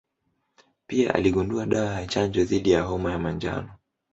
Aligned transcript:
Pia 0.87 1.13
aligundua 1.15 1.65
dawa 1.65 1.93
ya 2.01 2.07
chanjo 2.07 2.43
dhidi 2.45 2.71
ya 2.71 2.81
homa 2.81 3.11
ya 3.11 3.19
manjano. 3.19 3.69